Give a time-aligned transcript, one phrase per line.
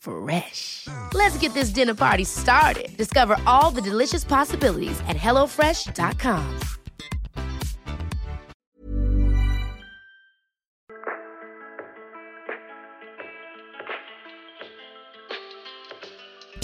[0.00, 0.88] Fresh.
[1.12, 2.96] Let's get this dinner party started.
[2.96, 6.58] Discover all the delicious possibilities at hellofresh.com.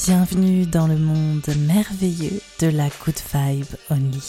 [0.06, 4.22] Bienvenue dans le monde merveilleux de la Good Vibe Only.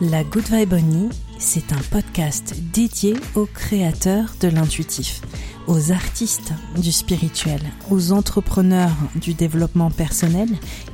[0.00, 5.22] La Good Vibe Only, c'est un podcast dédié aux créateurs de l'intuitif,
[5.66, 10.48] aux artistes du spirituel, aux entrepreneurs du développement personnel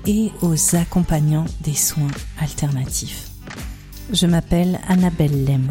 [0.06, 3.28] et aux accompagnants des soins alternatifs.
[4.12, 5.68] Je m'appelle Annabelle Lem.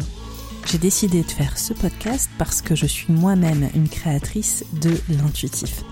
[0.66, 5.84] J'ai décidé de faire ce podcast parce que je suis moi-même une créatrice de l'intuitif.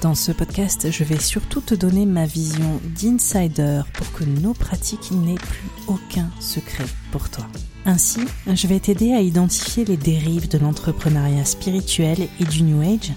[0.00, 5.10] Dans ce podcast, je vais surtout te donner ma vision d'insider pour que nos pratiques
[5.12, 7.46] n'aient plus aucun secret pour toi.
[7.84, 13.12] Ainsi, je vais t'aider à identifier les dérives de l'entrepreneuriat spirituel et du New Age,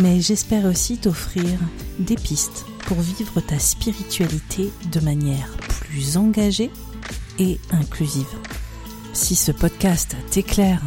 [0.00, 1.44] mais j'espère aussi t'offrir
[1.98, 6.70] des pistes pour vivre ta spiritualité de manière plus engagée
[7.38, 8.26] et inclusive.
[9.12, 10.82] Si ce podcast t'éclaire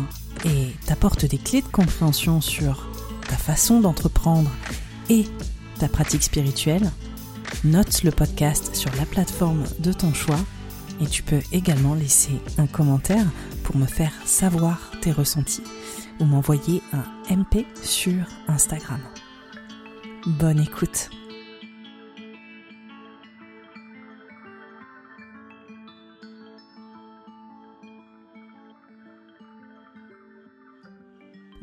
[0.45, 2.87] et t'apporte des clés de compréhension sur
[3.29, 4.51] ta façon d'entreprendre
[5.09, 5.25] et
[5.79, 6.91] ta pratique spirituelle,
[7.63, 10.39] note le podcast sur la plateforme de ton choix
[11.01, 13.25] et tu peux également laisser un commentaire
[13.63, 15.63] pour me faire savoir tes ressentis
[16.19, 19.01] ou m'envoyer un MP sur Instagram.
[20.25, 21.09] Bonne écoute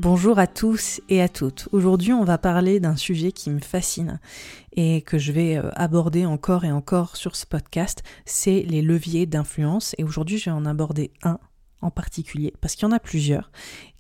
[0.03, 1.69] Bonjour à tous et à toutes.
[1.71, 4.19] Aujourd'hui, on va parler d'un sujet qui me fascine
[4.73, 9.27] et que je vais euh, aborder encore et encore sur ce podcast, c'est les leviers
[9.27, 9.95] d'influence.
[9.99, 11.39] Et aujourd'hui, je vais en aborder un
[11.83, 13.53] en particulier, parce qu'il y en a plusieurs,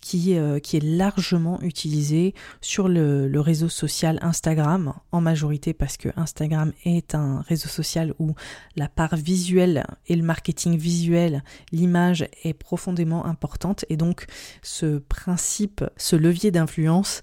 [0.02, 6.10] qui, euh, qui est largement utilisé sur le, réseau social Instagram, en majorité parce que
[6.16, 8.34] Instagram est un réseau social où
[8.76, 14.26] la part visuelle et le marketing visuel, l'image est profondément importante, et donc
[14.62, 17.22] ce principe, ce levier d'influence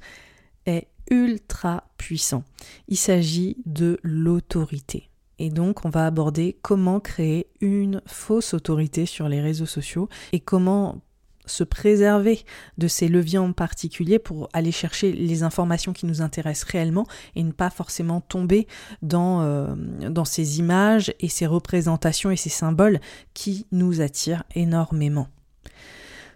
[0.65, 2.43] est ultra puissant.
[2.87, 5.09] Il s'agit de l'autorité.
[5.39, 10.41] Et donc, on va aborder comment créer une fausse autorité sur les réseaux sociaux et
[10.41, 11.01] comment
[11.49, 12.43] se préserver
[12.77, 17.05] de ces leviers en particulier pour aller chercher les informations qui nous intéressent réellement
[17.35, 18.67] et ne pas forcément tomber
[19.01, 19.75] dans, euh,
[20.09, 22.99] dans ces images et ces représentations et ces symboles
[23.33, 25.27] qui nous attirent énormément.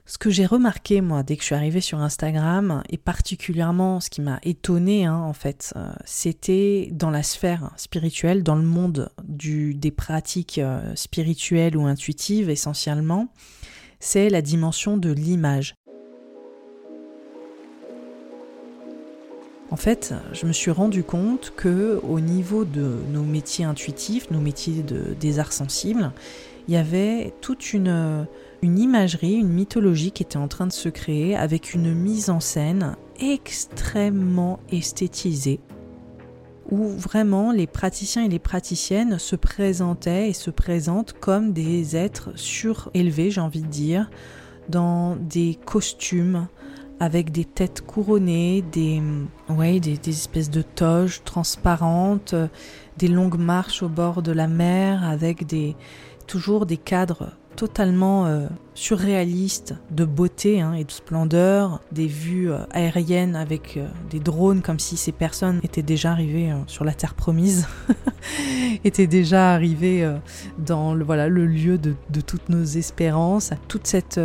[0.06, 4.10] Ce que j'ai remarqué, moi, dès que je suis arrivée sur Instagram, et particulièrement ce
[4.10, 9.10] qui m'a étonnée, hein, en fait, euh, c'était dans la sphère spirituelle, dans le monde
[9.24, 13.30] des pratiques euh, spirituelles ou intuitives essentiellement,
[14.04, 15.76] c'est la dimension de l'image.
[19.72, 24.42] En fait, je me suis rendu compte que au niveau de nos métiers intuitifs, nos
[24.42, 26.12] métiers de, des arts sensibles,
[26.68, 28.28] il y avait toute une
[28.62, 32.40] une imagerie, une mythologie qui était en train de se créer avec une mise en
[32.40, 35.60] scène extrêmement esthétisée
[36.72, 42.32] où vraiment les praticiens et les praticiennes se présentaient et se présentent comme des êtres
[42.36, 44.10] surélevés, j'ai envie de dire,
[44.70, 46.48] dans des costumes
[47.00, 49.02] avec des têtes couronnées, des,
[49.50, 52.36] ouais, des, des espèces de toges transparentes,
[52.98, 55.76] des longues marches au bord de la mer avec des,
[56.28, 62.60] toujours des cadres totalement euh, surréalistes de beauté hein, et de splendeur, des vues euh,
[62.72, 67.14] aériennes avec euh, des drones comme si ces personnes étaient déjà arrivées sur la terre
[67.14, 67.68] promise,
[68.84, 70.10] étaient déjà arrivées
[70.58, 74.20] dans le, voilà, le lieu de toutes nos espérances, toute cette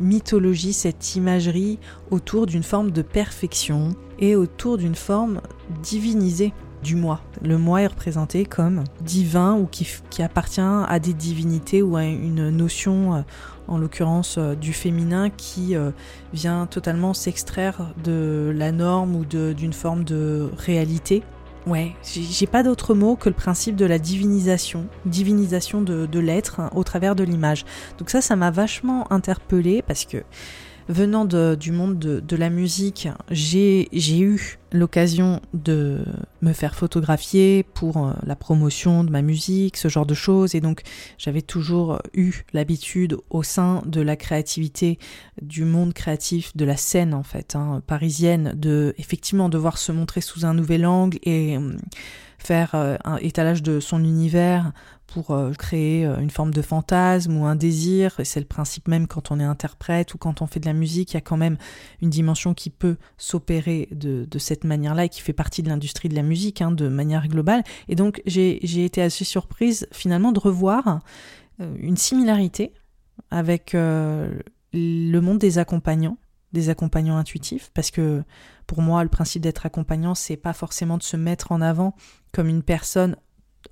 [0.00, 1.78] mythologie, cette imagerie
[2.10, 5.40] autour d'une forme de perfection et autour d'une forme
[5.82, 7.20] divinisée du moi.
[7.42, 9.86] Le moi est représenté comme divin ou qui,
[10.22, 13.20] appartient à des divinités ou à une notion, euh,
[13.68, 15.90] en l'occurrence euh, du féminin, qui euh,
[16.32, 21.22] vient totalement s'extraire de la norme ou d'une forme de réalité.
[21.66, 26.70] Ouais, j'ai pas d'autre mot que le principe de la divinisation, divinisation de, l'être hein,
[26.74, 27.66] au travers de l'image.
[27.98, 30.24] Donc ça, ça m'a vachement interpellée parce que
[30.90, 36.04] venant du monde de, la musique, j'ai eu l'occasion de
[36.42, 40.54] me faire photographier pour euh, la promotion de ma musique, ce genre de choses.
[40.54, 40.82] Et donc,
[41.18, 44.98] j'avais toujours eu l'habitude au sein de la créativité,
[45.42, 50.20] du monde créatif, de la scène, en fait, hein, parisienne, de effectivement devoir se montrer
[50.20, 51.78] sous un nouvel angle et hum,
[52.38, 54.72] faire euh, un étalage de son univers
[55.12, 58.20] pour euh, créer euh, une forme de fantasme ou un désir.
[58.24, 61.12] C'est le principe même quand on est interprète ou quand on fait de la musique,
[61.12, 61.56] il y a quand même
[62.00, 66.14] une dimension qui peut s'opérer de, cette manière-là et qui fait partie de l'industrie de
[66.14, 67.62] la musique hein, de manière globale.
[67.88, 71.00] Et donc j'ai été assez surprise finalement de revoir
[71.58, 72.72] une similarité
[73.30, 74.40] avec le
[74.72, 76.16] monde des accompagnants
[76.52, 78.24] des accompagnants intuitifs parce que
[78.66, 81.94] pour moi le principe d'être accompagnant c'est pas forcément de se mettre en avant
[82.32, 83.16] comme une personne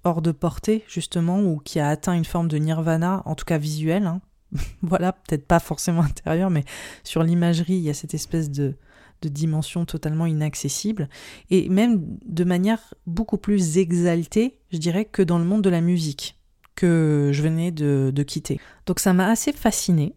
[0.05, 3.59] hors de portée justement ou qui a atteint une forme de nirvana en tout cas
[3.59, 4.21] visuelle hein.
[4.83, 6.65] voilà peut-être pas forcément intérieur mais
[7.05, 8.77] sur l'imagerie il y a cette espèce de
[9.21, 11.09] de dimension totalement inaccessible
[11.51, 15.81] et même de manière beaucoup plus exaltée je dirais que dans le monde de la
[15.81, 16.39] musique
[16.77, 20.15] que je venais de, de quitter donc ça m'a assez fasciné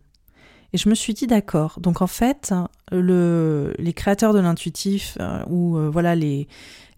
[0.74, 1.80] et je me suis dit d'accord.
[1.80, 2.54] Donc en fait,
[2.92, 6.48] le, les créateurs de l'intuitif euh, ou euh, voilà les,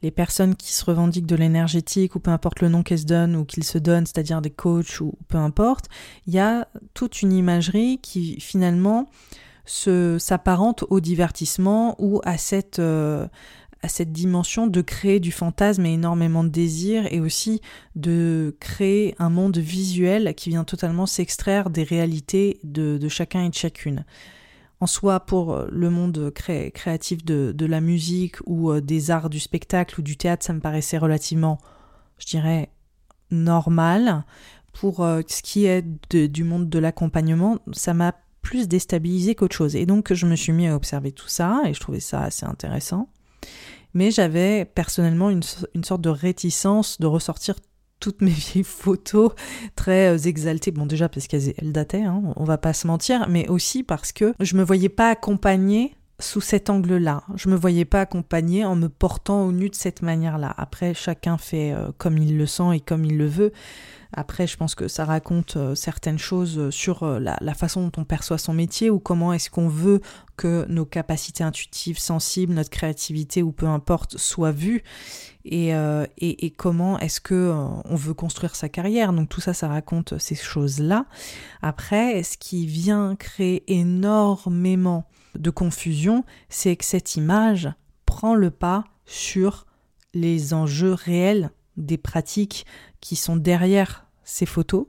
[0.04, 3.36] les personnes qui se revendiquent de l'énergétique ou peu importe le nom qu'elles se donnent
[3.36, 5.86] ou qu'ils se donnent, c'est-à-dire des coachs ou peu importe,
[6.28, 9.10] il y a toute une imagerie qui finalement
[9.66, 13.26] s'apparente au divertissement ou à cette euh,
[13.84, 17.60] à cette dimension de créer du fantasme et énormément de désir et aussi
[17.96, 23.54] de créer un monde visuel qui vient totalement s'extraire des réalités de, chacun et de
[23.54, 24.06] chacune.
[24.84, 30.02] En soi, pour le monde créatif de, la musique ou euh, des arts du spectacle
[30.02, 31.58] ou du théâtre, ça me paraissait relativement,
[32.18, 32.70] je dirais,
[33.32, 34.26] normal.
[34.74, 39.78] Pour euh, ce qui est du monde de l'accompagnement, ça m'a plus déstabilisé qu'autre chose.
[39.78, 42.46] Et donc, je me suis mis à observer tout ça et je trouvais ça assez
[42.46, 43.08] intéressant
[43.94, 45.44] mais j'avais personnellement une,
[45.84, 47.56] sorte de réticence de ressortir
[48.04, 49.32] toutes mes vieilles photos
[49.76, 50.72] très euh, exaltées.
[50.72, 54.34] Bon, déjà parce qu'elles dataient, hein, on va pas se mentir, mais aussi parce que
[54.42, 57.24] je me voyais pas accompagnée sous cet angle-là.
[57.36, 60.54] Je me voyais pas accompagnée en me portant au nu de cette manière-là.
[60.58, 63.52] Après, chacun fait euh, comme il le sent et comme il le veut.
[64.16, 68.06] Après, je pense que ça raconte euh, certaines choses sur euh, la, façon dont on
[68.06, 70.02] perçoit son métier ou comment est-ce qu'on veut
[70.38, 74.84] que nos capacités intuitives, sensibles, notre créativité ou peu importe soient vues
[75.46, 75.74] et,
[76.18, 77.54] et, comment est-ce que
[77.86, 79.12] on veut construire sa carrière?
[79.12, 81.06] Donc tout ça, ça raconte ces choses-là.
[81.62, 87.70] Après, ce qui vient créer énormément de confusion, c'est que cette image
[88.06, 89.66] prend le pas sur
[90.14, 92.66] les enjeux réels des pratiques
[93.02, 94.86] qui sont derrière ces photos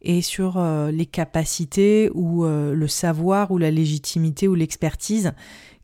[0.00, 5.32] et sur euh, les capacités ou euh, le savoir ou la légitimité ou l'expertise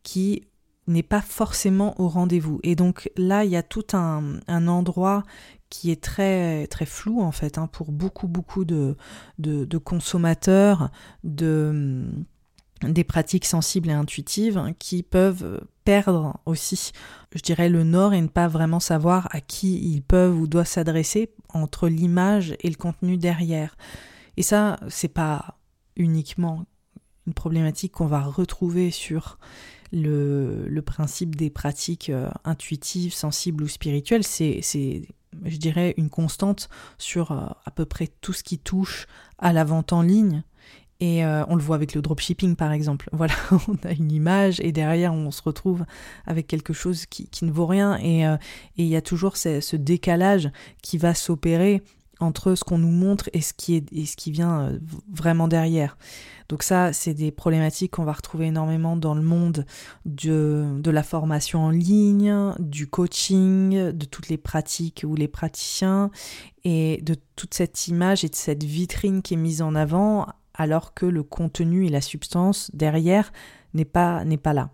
[0.02, 0.44] qui
[0.86, 2.60] n'est pas forcément au rendez-vous.
[2.62, 5.22] Et donc là, il y a tout un, endroit
[5.70, 8.96] qui est très flou en fait hein, pour beaucoup beaucoup de,
[9.38, 10.90] de consommateurs,
[11.24, 12.04] de
[12.82, 16.92] des pratiques sensibles et intuitives hein, qui peuvent perdre aussi,
[17.34, 20.66] je dirais, le nord et ne pas vraiment savoir à qui ils peuvent ou doivent
[20.66, 23.76] s'adresser entre l'image et le contenu derrière.
[24.36, 25.58] Et ça, c'est pas
[25.96, 26.64] uniquement
[27.26, 29.38] une problématique qu'on va retrouver sur
[29.94, 37.32] le, principe des pratiques euh, intuitives, sensibles ou spirituelles, c'est, je dirais, une constante sur
[37.32, 39.06] euh, à peu près tout ce qui touche
[39.38, 40.42] à la vente en ligne
[41.00, 43.08] et euh, on le voit avec le dropshipping par exemple.
[43.12, 43.34] Voilà,
[43.68, 45.84] on a une image et derrière on se retrouve
[46.26, 47.98] avec quelque chose qui, ne vaut rien.
[48.00, 48.24] Et
[48.76, 50.50] il y a toujours ce, décalage
[50.82, 51.82] qui va s'opérer
[52.20, 54.78] entre ce qu'on nous montre et ce qui, est, et ce qui vient euh,
[55.12, 55.96] vraiment derrière.
[56.48, 59.64] Donc ça, c'est des problématiques qu'on va retrouver énormément dans le monde
[60.04, 66.10] de, de la formation en ligne, du coaching, de toutes les pratiques ou les praticiens,
[66.64, 70.94] et de toute cette image et de cette vitrine qui est mise en avant, alors
[70.94, 73.32] que le contenu et la substance derrière
[73.72, 74.70] n'est pas, n'est pas là.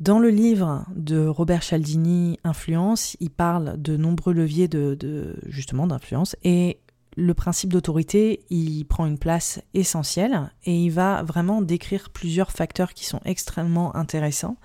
[0.00, 6.36] Dans le livre de Robert Cialdini, Influence, il parle de nombreux leviers de, justement d'influence
[6.44, 6.78] et
[7.16, 12.94] le principe d'autorité, il prend une place essentielle et il va vraiment décrire plusieurs facteurs
[12.94, 14.56] qui sont extrêmement intéressants.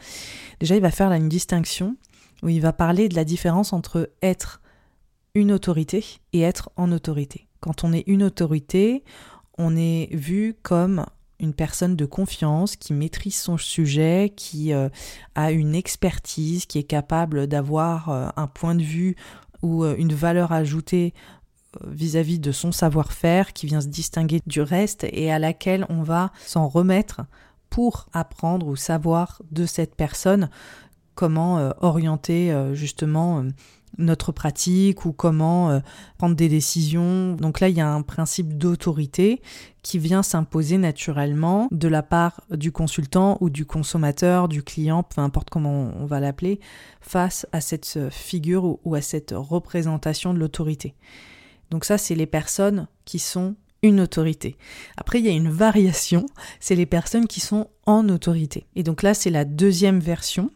[0.59, 1.97] Déjà, il va faire une distinction
[2.43, 4.61] où il va parler de la différence entre être
[5.33, 7.47] une autorité et être en autorité.
[7.59, 9.03] Quand on est une autorité,
[9.57, 11.07] on est vu comme
[11.43, 14.89] une personne de confiance qui maîtrise son sujet, qui euh,
[15.35, 19.15] a une expertise, qui est capable d'avoir euh, un point de vue
[19.61, 21.13] ou euh, une valeur ajoutée
[21.87, 26.31] vis-à-vis de son savoir-faire, qui vient se distinguer du reste et à laquelle on va
[26.45, 27.21] s'en remettre
[27.71, 30.49] pour apprendre ou savoir de cette personne
[31.15, 33.43] comment orienter justement
[33.97, 35.79] notre pratique ou comment euh,
[36.17, 37.35] prendre des décisions.
[37.35, 39.41] Donc là, il y a un principe d'autorité
[39.81, 45.21] qui vient s'imposer naturellement de la part du consultant ou du consommateur, du client, peu
[45.21, 46.59] importe comment on va l'appeler,
[47.01, 50.95] face à cette figure ou à cette représentation de l'autorité.
[51.69, 54.55] Donc ça, c'est les personnes qui sont une autorité.
[54.97, 56.25] Après, il y a une variation,
[56.59, 58.65] c'est les personnes qui sont en autorité.
[58.75, 60.49] Et donc là, c'est la deuxième version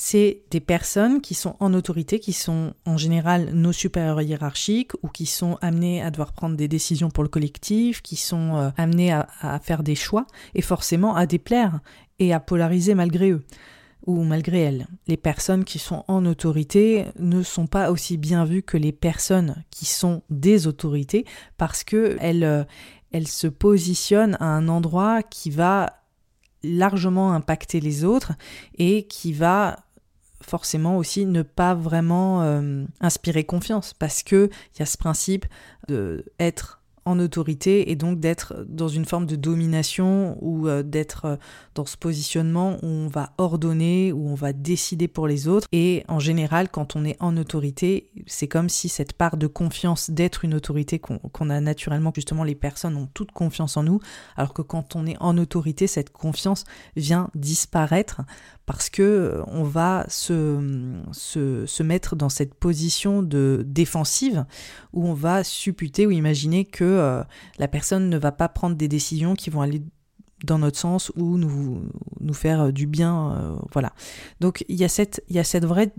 [0.00, 5.08] c'est des personnes qui sont en autorité, qui sont en général nos supérieurs hiérarchiques ou
[5.08, 9.10] qui sont amenés à devoir prendre des décisions pour le collectif, qui sont euh, amenés
[9.10, 9.26] à,
[9.60, 10.24] faire des choix
[10.54, 11.80] et forcément à déplaire
[12.20, 13.42] et à polariser malgré eux
[14.06, 14.86] ou malgré elles.
[15.08, 19.64] Les personnes qui sont en autorité ne sont pas aussi bien vues que les personnes
[19.70, 21.24] qui sont des autorités
[21.56, 22.62] parce que elles, euh,
[23.10, 25.98] elles se positionnent à un endroit qui va
[26.62, 28.32] largement impacter les autres
[28.76, 29.76] et qui va
[30.40, 33.94] forcément aussi ne pas vraiment euh, inspirer confiance.
[33.94, 35.46] Parce que il y a ce principe
[35.88, 36.77] de être
[37.08, 41.36] en autorité et donc d'être dans une forme de domination ou euh, d'être euh,
[41.74, 45.66] dans ce positionnement où on va ordonner, où on va décider pour les autres.
[45.72, 50.10] Et en général, quand on est en autorité, c'est comme si cette part de confiance
[50.10, 54.00] d'être une autorité qu'on a naturellement, justement, les personnes ont toute confiance en nous,
[54.36, 56.64] alors que quand on est en autorité, cette confiance
[56.96, 58.20] vient disparaître
[58.68, 60.60] parce que euh, on va se,
[61.12, 64.44] se, se, mettre dans cette position de défensive
[64.92, 67.22] où on va supputer ou imaginer que euh,
[67.58, 69.82] la personne ne va pas prendre des décisions qui vont aller
[70.44, 71.82] dans notre sens ou nous,
[72.20, 73.58] nous faire euh, du bien.
[73.72, 73.92] voilà.
[74.40, 75.92] Donc il y, a cette, il y a cette vraie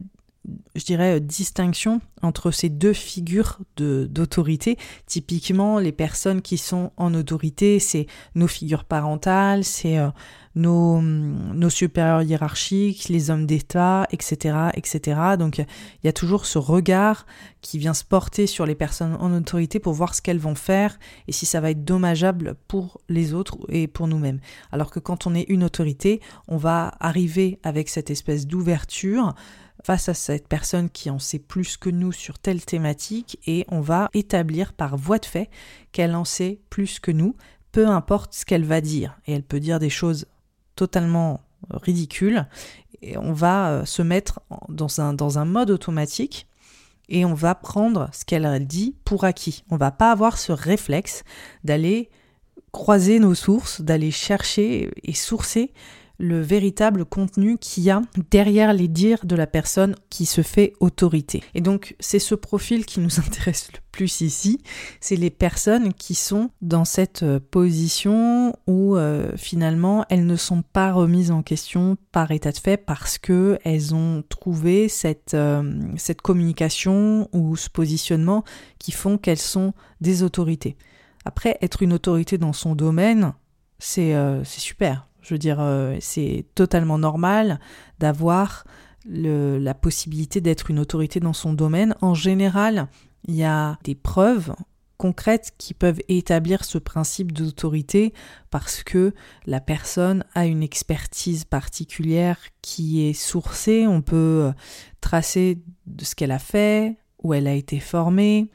[0.75, 4.77] je dirais, distinction entre ces deux figures d'autorité.
[5.05, 9.98] Typiquement, les personnes qui sont en autorité, c'est nos figures parentales, c'est
[10.55, 15.19] nos, nos supérieurs hiérarchiques, les hommes d'État, etc., etc.
[15.38, 15.65] Donc il
[16.03, 17.25] y a toujours ce regard
[17.62, 20.98] qui vient se porter sur les personnes en autorité pour voir ce qu'elles vont faire
[21.27, 24.39] et si ça va être dommageable pour les autres et pour nous-mêmes.
[24.72, 29.36] Alors que quand on est une autorité, on va arriver avec cette espèce d'ouverture
[29.83, 33.81] face à cette personne qui en sait plus que nous sur telle thématique et on
[33.81, 35.50] va établir par voie de fait
[35.91, 37.36] qu'elle en sait plus que nous,
[37.71, 39.17] peu importe ce qu'elle va dire.
[39.25, 40.25] Et elle peut dire des choses
[40.75, 42.48] totalement euh, ridicule.
[43.01, 46.48] Et on va euh, se mettre dans un, dans un mode automatique
[47.09, 49.63] et on va prendre ce qu'elle dit pour acquis.
[49.69, 51.24] On va pas avoir ce réflexe
[51.63, 52.09] d'aller
[52.71, 55.74] croiser nos sources, d'aller chercher et sourcer
[56.19, 60.73] le véritable contenu qu'il y a derrière les dires de la personne qui se fait
[60.81, 61.41] autorité.
[61.55, 64.61] Et donc c'est ce profil qui nous intéresse le plus ici,
[65.01, 70.61] c'est les personnes qui sont dans cette euh, position où euh, finalement elles ne sont
[70.61, 75.81] pas remises en question par état de fait parce que elles ont trouvé cette, euh,
[75.97, 78.43] cette communication ou ce positionnement
[78.77, 80.77] qui font qu'elles sont des autorités.
[81.25, 83.33] Après, être une autorité dans son domaine,
[83.77, 85.08] c'est super.
[85.29, 87.59] Je veux dire, euh, c'est totalement normal
[88.00, 88.63] d'avoir
[89.05, 91.93] la possibilité d'être une autorité dans son domaine.
[92.01, 92.88] En général,
[93.27, 94.55] il y a des preuves
[94.98, 98.12] concrètes qui peuvent établir ce principe d'autorité
[98.50, 99.13] parce que
[99.45, 104.51] la personne a une expertise particulière qui est sourcée, on peut
[105.00, 108.50] tracer de ce qu'elle a fait, où elle a été formée,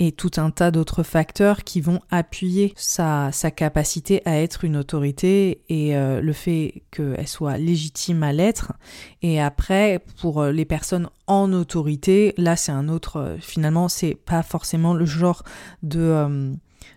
[0.00, 5.62] et tout un tas d'autres facteurs qui vont appuyer sa, capacité à être une autorité
[5.68, 8.72] et euh, le fait qu'elle soit légitime à l'être.
[9.20, 14.14] Et après, pour euh, les personnes en autorité, là c'est un autre, euh, finalement c'est
[14.14, 15.44] pas forcément le genre
[15.82, 16.56] de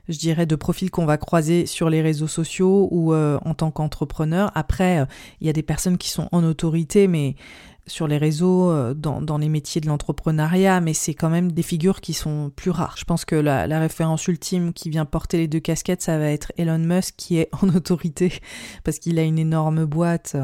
[0.09, 3.71] je dirais, de profils qu'on va croiser sur les réseaux sociaux ou euh, en tant
[3.71, 4.51] qu'entrepreneur.
[4.55, 5.05] Après, euh,
[5.39, 7.35] il y a des personnes qui sont en autorité, mais
[7.85, 12.01] sur les réseaux, euh, dans, les métiers de l'entrepreneuriat, mais c'est quand même des figures
[12.01, 12.95] qui sont plus rares.
[12.97, 16.29] Je pense que la, la, référence ultime qui vient porter les deux casquettes, ça va
[16.29, 18.39] être Elon Musk qui est en autorité
[18.83, 20.37] parce qu'il a une énorme boîte.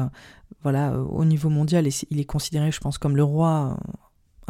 [0.62, 3.78] voilà, au niveau mondial, et il est considéré, je pense, comme le roi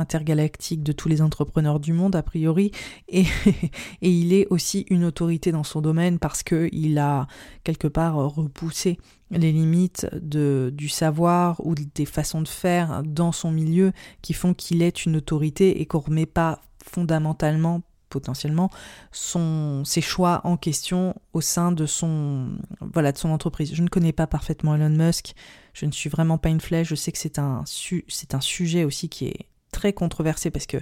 [0.00, 2.72] intergalactique de tous les entrepreneurs du monde, a priori,
[3.08, 3.24] et,
[4.02, 7.26] il est aussi une autorité dans son domaine parce qu'il a
[7.64, 8.98] quelque part repoussé
[9.30, 13.92] les limites de, du savoir ou des façons de faire dans son milieu
[14.22, 18.70] qui font qu'il est une autorité et qu'on ne remet pas fondamentalement potentiellement
[19.12, 22.48] son, ses choix en question au sein de son,
[22.80, 23.72] voilà, de son entreprise.
[23.72, 25.32] Je ne connais pas parfaitement Elon Musk,
[25.72, 27.64] je ne suis vraiment pas une flèche, je sais que c'est un,
[28.08, 30.78] c'est un sujet aussi qui est très controversé parce que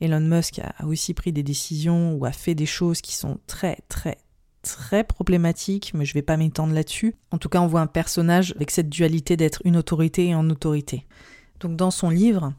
[0.00, 3.78] Elon Musk a aussi pris des décisions ou a fait des choses qui sont très
[3.88, 4.18] très
[4.62, 7.14] très problématiques, mais je vais pas m'étendre là-dessus.
[7.30, 10.50] En tout cas, on voit un personnage avec cette dualité d'être une autorité et en
[10.50, 11.06] autorité.
[11.60, 12.52] Donc dans son livre,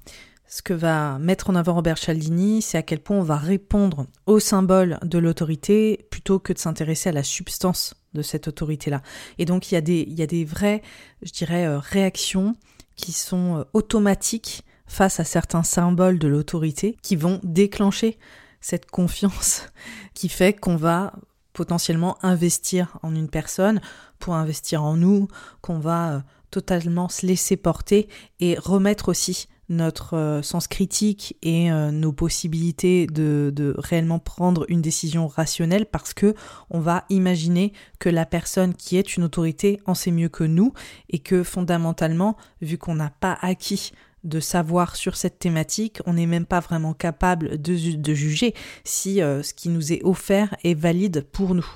[0.48, 4.08] ce que va mettre en avant Robert Cialdini, c'est à quel point on va répondre
[4.26, 9.02] au symbole de l'autorité plutôt que de s'intéresser à la substance de cette autorité-là.
[9.38, 10.82] Et donc il y, a des, il y a des vraies,
[11.22, 12.56] je dirais, euh, réactions
[12.96, 18.18] qui sont euh, automatiques face à certains symboles de l'autorité qui vont déclencher
[18.62, 19.64] cette confiance
[20.14, 21.14] qui fait qu'on va
[21.54, 23.82] potentiellement investir en une personne
[24.20, 25.28] pour investir en nous,
[25.62, 26.20] qu'on va euh,
[26.52, 28.08] totalement se laisser porter
[28.40, 34.82] et remettre aussi notre euh, sens critique et euh, nos possibilités de, réellement prendre une
[34.82, 36.36] décision rationnelle parce que
[36.70, 40.74] on va imaginer que la personne qui est une autorité en sait mieux que nous
[41.10, 43.92] et que fondamentalement, vu qu'on n'a pas acquis
[44.28, 48.54] de savoir sur cette thématique, on n'est même pas vraiment capable de, de juger
[48.84, 51.68] si euh, ce qui nous est offert est valide pour nous.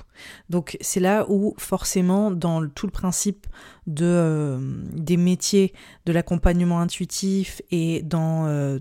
[0.50, 3.46] Donc c'est là où forcément dans tout le principe
[3.86, 4.58] de, euh,
[4.92, 5.72] des métiers
[6.04, 8.78] de l'accompagnement intuitif et dans euh,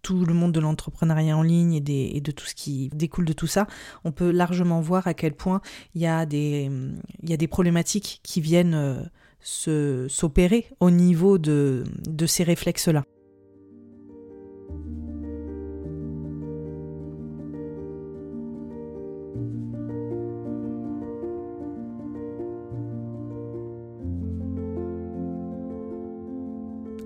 [0.00, 3.32] tout le monde de l'entrepreneuriat en ligne et, et, de tout ce qui découle de
[3.34, 3.66] tout ça,
[4.04, 5.60] on peut largement voir à quel point
[5.94, 9.10] il y il y a des problématiques qui viennent
[9.44, 11.84] s'opérer au niveau de,
[12.26, 13.04] ces réflexes-là.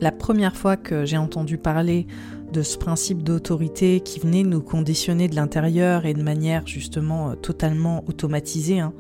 [0.01, 2.07] La première fois que j'ai entendu parler
[2.53, 8.05] de ce principe d'autorité qui venait nous conditionner de l'intérieur et de manière justement totalement
[8.07, 8.95] automatisée, hein,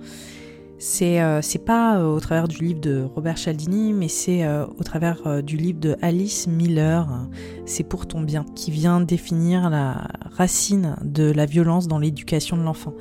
[0.78, 4.64] c'est euh, c'est pas euh, au travers du livre de Robert Cialdini, mais c'est euh,
[4.78, 7.28] au travers du livre de Alice Miller,
[7.66, 12.62] C'est pour ton bien, qui vient définir la racine de la violence dans l'éducation de
[12.62, 12.94] l'enfant.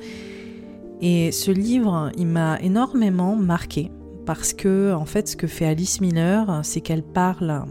[1.00, 3.92] Et ce livre, il m'a énormément marqué
[4.26, 7.64] parce que en fait, ce que fait Alice Miller, c'est qu'elle parle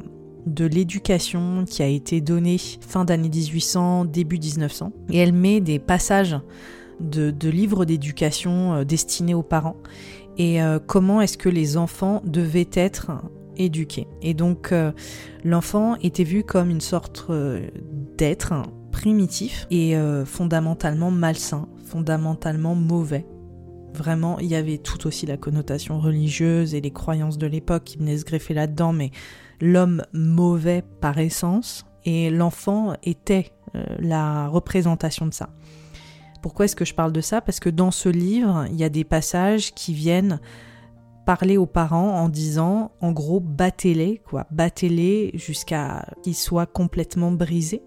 [0.46, 5.80] de l'éducation qui a été donnée fin d'année 1800, début 1900, et elle met des
[5.80, 6.38] passages
[7.00, 9.78] de, livres d'éducation euh, destinés aux parents
[10.38, 13.12] et euh, comment est-ce que les enfants devaient être
[13.56, 14.08] éduqués?
[14.22, 14.92] Et donc euh,
[15.44, 17.28] l'enfant était vu comme une sorte
[18.18, 18.54] d'être
[18.92, 23.26] primitif et fondamentalement malsain, fondamentalement mauvais.
[23.94, 27.98] Vraiment, il y avait tout aussi la connotation religieuse et les croyances de l'époque qui
[27.98, 29.12] venaient se greffer là-dedans, mais
[29.60, 33.52] l'homme mauvais par essence et l'enfant était
[34.00, 35.50] la représentation de ça.
[36.48, 37.42] Pourquoi est-ce que je parle de ça?
[37.42, 40.40] Parce que dans ce livre, il y a des passages qui viennent
[41.26, 47.84] parler aux parents en disant, en gros, battez-les, quoi, battez-les jusqu'à qu'ils soient complètement brisés.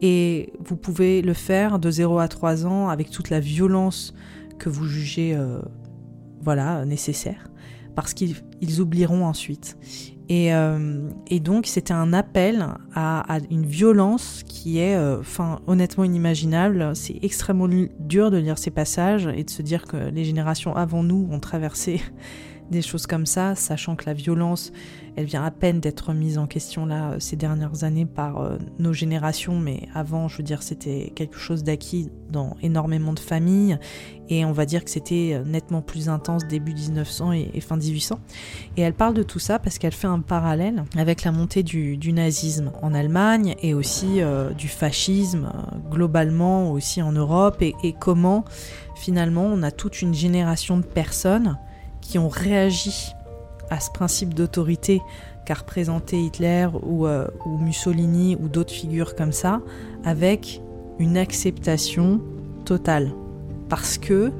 [0.00, 4.14] Et vous pouvez le faire de 0 à 3 ans avec toute la violence
[4.60, 5.58] que vous jugez, euh,
[6.40, 7.50] voilà, nécessaire,
[7.96, 9.76] parce qu'ils oublieront ensuite.
[10.30, 15.22] Euh, et, donc c'était un appel à, une violence qui est, euh,
[15.66, 16.92] honnêtement inimaginable.
[16.94, 21.02] C'est extrêmement dur de lire ces passages et de se dire que les générations avant
[21.02, 22.00] nous ont traversé
[22.70, 24.72] des choses comme ça, sachant que la violence,
[25.16, 28.92] elle vient à peine d'être mise en question là ces dernières années par euh, nos
[28.92, 33.78] générations, mais avant, je veux dire, c'était quelque chose d'acquis dans énormément de familles,
[34.28, 38.20] et on va dire que c'était euh, nettement plus intense début 1900 et, fin 1800.
[38.76, 41.98] Et elle parle de tout ça parce qu'elle fait un parallèle avec la montée du,
[42.12, 45.50] nazisme en Allemagne et aussi euh, du fascisme
[45.90, 48.44] globalement aussi en Europe, et comment
[48.94, 51.56] finalement on a toute une génération de personnes
[52.08, 53.12] qui ont réagi
[53.68, 55.02] à ce principe d'autorité
[55.44, 59.60] qu'a représenté Hitler euh, ou, Mussolini ou d'autres figures comme ça,
[60.04, 60.62] avec
[60.98, 62.22] une acceptation
[62.64, 63.12] totale.
[63.68, 64.32] Parce que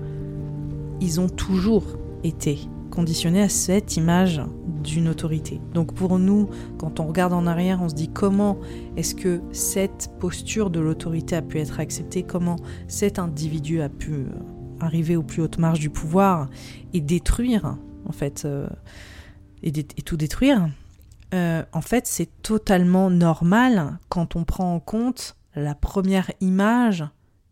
[1.02, 1.84] ils ont toujours
[2.24, 2.58] été
[2.90, 4.40] conditionnés à cette image
[4.82, 5.60] d'une autorité.
[5.74, 8.56] Donc pour nous, quand on regarde en arrière, on se dit comment
[8.96, 14.24] est-ce que cette posture de l'autorité a pu être acceptée, comment cet individu a pu
[14.80, 16.48] arriver aux plus hautes marges du pouvoir
[16.92, 18.68] et détruire, en fait, euh,
[19.62, 20.68] et, tout détruire,
[21.34, 27.04] euh, en fait, c'est totalement normal quand on prend en compte la première image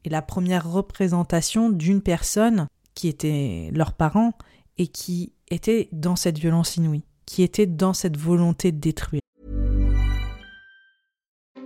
[0.05, 4.33] et la première représentation d'une personne qui était leurs parents
[4.79, 9.21] et qui était dans cette violence inouïe, qui était dans cette volonté de détruire.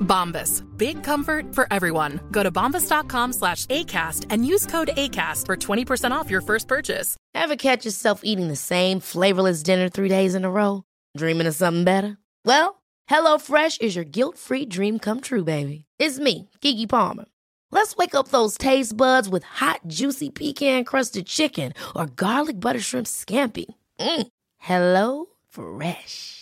[0.00, 0.64] Bombas.
[0.76, 2.20] Big comfort for everyone.
[2.30, 7.16] Go to bombas.com slash ACAST and use code ACAST for 20% off your first purchase.
[7.34, 10.82] Ever catch yourself eating the same flavorless dinner three days in a row?
[11.16, 12.18] Dreaming of something better?
[12.44, 15.84] Well, HelloFresh is your guilt-free dream come true, baby.
[15.98, 17.26] It's me, Kiki Palmer.
[17.72, 23.06] Let's wake up those taste buds with hot, juicy pecan-crusted chicken or garlic butter shrimp
[23.06, 23.66] scampi.
[24.00, 24.26] Mm.
[24.58, 26.39] Hello Fresh.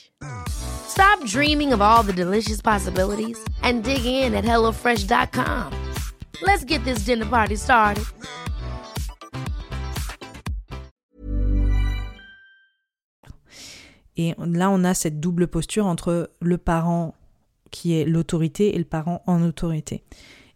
[0.88, 5.72] Stop dreaming of all the delicious possibilities and dig in at HelloFresh.com.
[6.42, 8.04] Let's get this dinner party started.
[14.16, 17.14] Et là, on a cette double posture entre le parent
[17.70, 20.02] qui est l'autorité et le parent en autorité.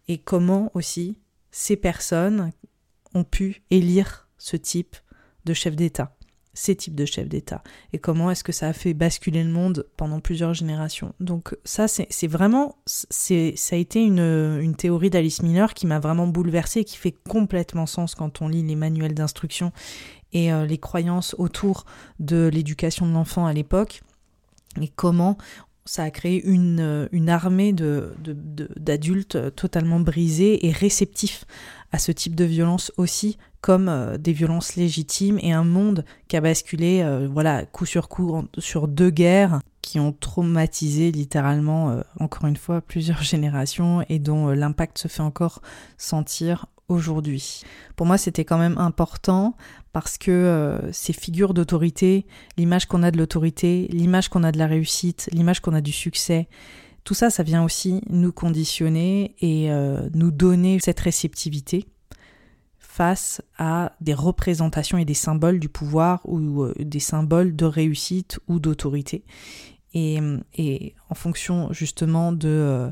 [0.09, 1.17] Et comment aussi
[1.51, 2.51] ces personnes
[3.13, 4.97] ont pu élire ce type
[5.45, 6.13] de chef d'État
[6.53, 7.63] ces types de chefs d'État
[7.93, 11.13] et comment est-ce que ça a fait basculer le monde pendant plusieurs générations.
[11.19, 13.33] Donc ça, c'est vraiment, ça
[13.75, 17.85] a été une, une théorie d'Alice Miller qui m'a vraiment bouleversée et qui fait complètement
[17.85, 19.71] sens quand on lit les manuels d'instruction
[20.31, 21.85] et euh, les croyances autour
[22.19, 24.01] de l'éducation de l'enfant à l'époque
[24.81, 25.37] et comment
[25.85, 31.45] ça a créé une, une armée d'adultes de, de, totalement brisés et réceptifs
[31.93, 36.35] à ce type de violence aussi comme euh, des violences légitimes et un monde qui
[36.35, 42.01] a basculé, euh, voilà, coup sur coup sur deux guerres qui ont traumatisé littéralement, euh,
[42.19, 45.61] encore une fois, plusieurs générations et dont l'impact se fait encore
[45.97, 47.61] sentir aujourd'hui.
[47.95, 49.55] Pour moi, c'était quand même important
[49.93, 52.25] parce que ces figures d'autorité,
[52.57, 55.91] l'image qu'on a de l'autorité, l'image qu'on a de la réussite, l'image qu'on a du
[55.91, 56.49] succès,
[57.03, 59.69] tout ça, ça vient aussi nous conditionner et
[60.13, 61.85] nous donner cette réceptivité
[62.93, 68.39] face à des représentations et des symboles du pouvoir ou euh, des symboles de réussite
[68.47, 69.23] ou d'autorité.
[69.95, 70.19] Et,
[71.09, 72.89] en fonction justement de, euh,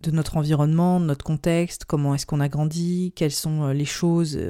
[0.00, 3.84] de notre environnement, de notre contexte, comment est-ce qu'on a grandi, quelles sont euh, les
[3.84, 4.40] choses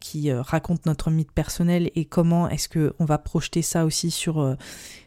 [0.00, 4.54] qui racontent notre mythe personnel et comment est-ce qu'on va projeter ça aussi sur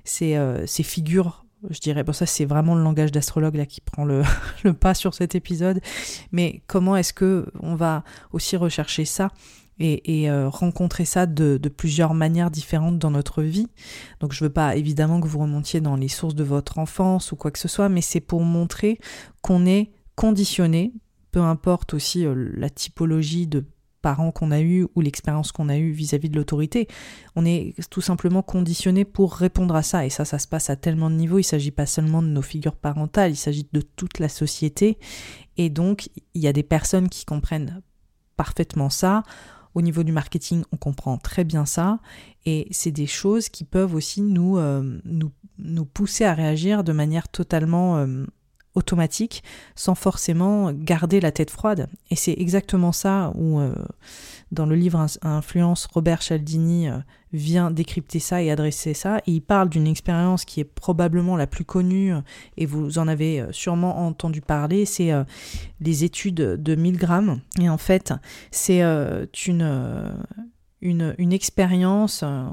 [0.06, 4.23] ces figures je dirais, bon ça c'est vraiment le langage d'astrologue là qui prend le,
[4.73, 5.81] pas sur cet épisode,
[6.31, 9.29] mais comment est-ce que on va aussi rechercher ça
[9.81, 13.67] et, euh, rencontrer ça de, de, plusieurs manières différentes dans notre vie?
[14.19, 17.37] Donc je veux pas évidemment que vous remontiez dans les sources de votre enfance ou
[17.37, 18.99] quoi que ce soit, mais c'est pour montrer
[19.41, 20.91] qu'on est conditionné,
[21.31, 23.65] peu importe aussi euh, la typologie de
[24.01, 26.88] parents qu'on a eu ou l'expérience qu'on a eue vis-à-vis de l'autorité.
[27.35, 30.05] On est tout simplement conditionné pour répondre à ça.
[30.05, 31.38] Et ça, ça se passe à tellement de niveaux.
[31.38, 34.97] Il ne s'agit pas seulement de nos figures parentales, il s'agit de toute la société.
[35.57, 37.81] Et donc, il y a des personnes qui comprennent
[38.38, 39.23] parfaitement ça.
[39.75, 41.99] Au niveau du marketing, on comprend très bien ça.
[42.45, 47.29] Et c'est des choses qui peuvent aussi nous, euh, nous, pousser à réagir de manière
[47.29, 47.97] totalement...
[47.97, 48.25] Euh,
[48.79, 49.43] automatique
[49.75, 51.87] sans forcément garder la tête froide.
[52.09, 53.75] Et c'est exactement ça où, euh,
[54.51, 56.97] dans le livre Influence, Robert Cialdini euh,
[57.33, 59.19] vient décrypter ça et adresser ça.
[59.27, 62.13] Et il parle d'une expérience qui est probablement la plus connue,
[62.57, 65.11] et vous en avez sûrement entendu parler, c'est
[65.79, 67.39] les études de Milgram.
[67.61, 68.13] Et en fait,
[68.49, 68.81] c'est
[69.45, 70.11] une
[70.81, 72.45] une, une expérience, euh,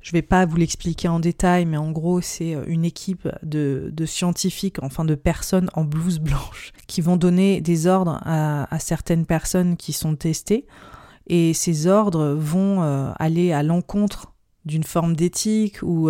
[0.00, 3.28] je ne vais pas vous l'expliquer en détail, mais en gros c'est euh, une équipe
[3.42, 8.78] de, de, scientifiques, enfin de personnes en blouse blanche, qui vont donner des ordres à,
[8.78, 10.66] certaines personnes qui sont testées,
[11.26, 14.32] et ces ordres vont euh, aller à l'encontre
[14.64, 16.08] d'une forme d'éthique ou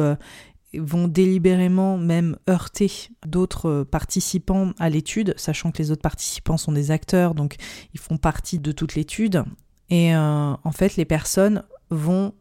[0.78, 2.90] vont délibérément même heurter
[3.26, 7.56] d'autres participants à l'étude, sachant que les autres participants sont des acteurs, donc
[7.94, 9.44] ils font partie de toute l'étude.
[9.90, 12.33] Et euh, en fait, les personnes vont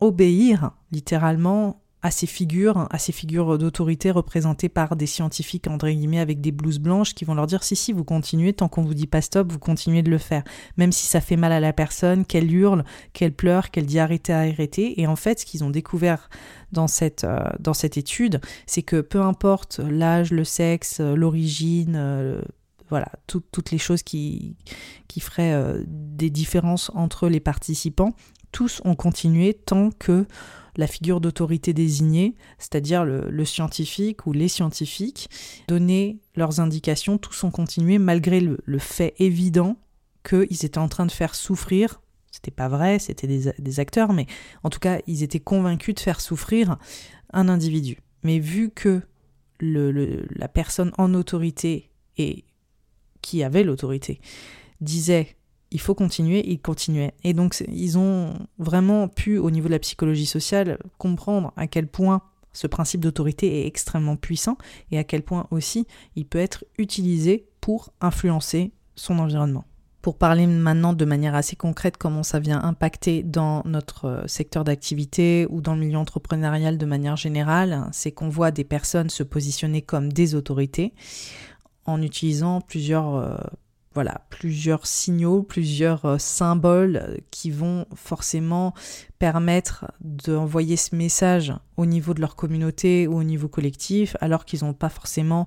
[0.00, 6.20] obéir littéralement à ces figures, à ces figures d'autorité représentées par des scientifiques, entre guillemets,
[6.20, 8.94] avec des blouses blanches qui vont leur dire si, si, vous continuez, tant qu'on vous
[8.94, 10.42] dit pas stop, vous continuez de le faire.
[10.78, 14.32] Même si ça fait mal à la personne, qu'elle hurle, qu'elle pleure, qu'elle dit arrêtez,
[14.32, 15.00] arrêtez.
[15.00, 16.30] Et en fait, ce qu'ils ont découvert
[16.72, 17.50] dans cette, euh,
[17.96, 22.40] étude, c'est que peu importe l'âge, le sexe, l'origine, euh,
[22.90, 24.56] voilà, toutes les choses qui,
[25.08, 28.14] qui feraient euh, des différences entre les participants,
[28.52, 30.26] tous ont continué tant que
[30.76, 35.28] la figure d'autorité désignée, c'est-à-dire le, scientifique ou les scientifiques,
[35.68, 39.76] donnaient leurs indications, tous ont continué malgré le, fait évident
[40.28, 42.00] qu'ils étaient en train de faire souffrir.
[42.30, 44.26] C'était pas vrai, c'était des, acteurs, mais
[44.62, 46.78] en tout cas, ils étaient convaincus de faire souffrir
[47.32, 47.98] un individu.
[48.22, 49.02] Mais vu que
[49.60, 52.44] la personne en autorité est
[53.22, 54.20] qui avait l'autorité,
[54.80, 55.36] disait
[55.72, 57.14] il faut continuer, il continuait.
[57.24, 61.86] Et donc ils ont vraiment pu, au niveau de la psychologie sociale, comprendre à quel
[61.86, 64.58] point ce principe d'autorité est extrêmement puissant
[64.90, 69.64] et à quel point aussi il peut être utilisé pour influencer son environnement.
[70.02, 74.64] Pour parler maintenant de manière assez concrète comment ça vient impacter dans notre euh, secteur
[74.64, 79.22] d'activité ou dans le milieu entrepreneurial de manière générale, c'est qu'on voit des personnes se
[79.22, 80.94] positionner comme des autorités
[81.86, 83.36] en utilisant plusieurs, euh,
[83.94, 88.72] voilà, plusieurs signaux, plusieurs euh, symboles euh, qui vont forcément
[89.18, 94.64] permettre d'envoyer ce message au niveau de leur communauté ou au niveau collectif, alors qu'ils
[94.64, 95.46] n'ont pas forcément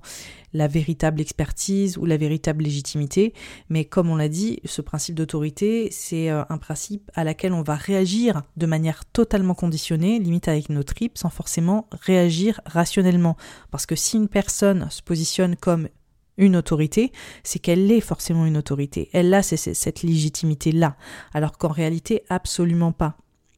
[0.52, 3.34] la véritable expertise ou la véritable légitimité.
[3.68, 7.74] Mais comme on l'a dit, ce principe d'autorité, c'est un principe à laquelle on va
[7.74, 13.36] réagir de manière totalement conditionnée, limite avec nos tripes, sans forcément réagir rationnellement.
[13.72, 15.88] Parce que si une personne se positionne comme
[16.36, 19.08] une autorité, c'est qu'elle est forcément une autorité.
[19.12, 20.96] Elle a cette légitimité-là,
[21.32, 23.16] alors qu'en réalité, absolument pas.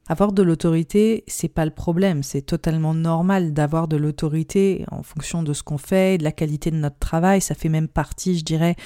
[0.08, 5.42] Avoir de l'autorité, c'est pas le problème, c'est totalement normal d'avoir de l'autorité en fonction
[5.42, 8.44] de ce qu'on fait, de la qualité de notre travail, ça fait même partie, je
[8.44, 8.76] dirais,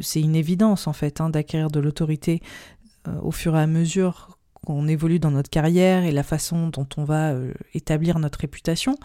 [0.00, 2.42] c'est une évidence en fait, hein, d'acquérir de l'autorité
[3.06, 4.36] euh, au fur et à mesure
[4.66, 8.96] qu'on évolue dans notre carrière et la façon dont on va euh, établir notre réputation.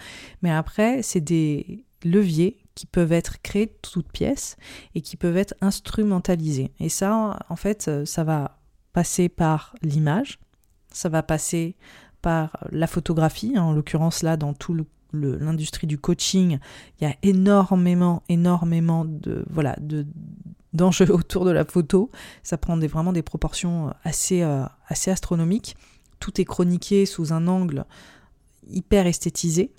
[0.42, 4.58] Mais après, c'est des leviers qui peuvent être créés de toutes pièces
[4.96, 6.72] et qui peuvent être instrumentalisés.
[6.80, 8.60] Et ça, en fait, ça va
[8.94, 10.40] passer par l'image,
[10.92, 11.76] ça va passer
[12.22, 14.76] par la photographie, en l'occurrence là dans tout
[15.14, 16.58] l'industrie du coaching,
[17.00, 20.08] il y a énormément, énormément de voilà de
[20.74, 22.10] d'enjeux autour de la photo.
[22.42, 25.76] Ça prend vraiment des proportions assez, euh, assez astronomiques.
[26.20, 27.86] Tout est chroniqué sous un angle
[28.68, 29.72] hyper esthétisé.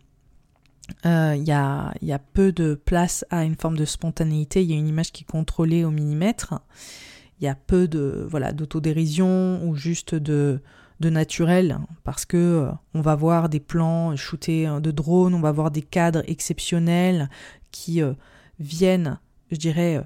[1.07, 4.71] Euh, il y, a, y, a, peu de place à une forme de spontanéité, il
[4.71, 6.61] y a une image qui est contrôlée au millimètre,
[7.41, 10.61] il y a peu de voilà d'autodérision ou juste de,
[11.01, 15.41] de naturel parce que euh, on va voir des plans shootés euh, de drone, on
[15.41, 17.31] va voir des cadres exceptionnels
[17.71, 18.01] qui
[18.61, 19.19] viennent,
[19.51, 20.01] je dirais,